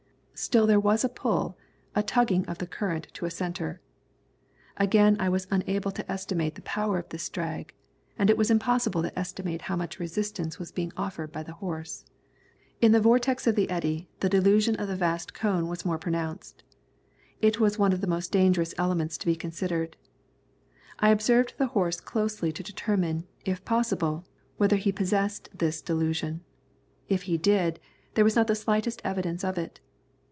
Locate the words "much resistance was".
9.75-10.71